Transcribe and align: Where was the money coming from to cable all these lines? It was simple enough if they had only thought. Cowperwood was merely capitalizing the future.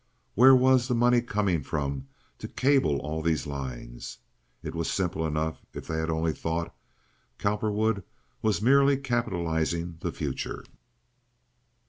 Where 0.33 0.55
was 0.55 0.87
the 0.87 0.95
money 0.95 1.21
coming 1.21 1.61
from 1.61 2.07
to 2.39 2.47
cable 2.47 2.97
all 3.01 3.21
these 3.21 3.45
lines? 3.45 4.17
It 4.63 4.73
was 4.73 4.89
simple 4.89 5.27
enough 5.27 5.63
if 5.75 5.85
they 5.85 5.97
had 5.99 6.09
only 6.09 6.33
thought. 6.33 6.75
Cowperwood 7.37 8.01
was 8.41 8.63
merely 8.63 8.97
capitalizing 8.97 9.97
the 9.99 10.11
future. 10.11 10.65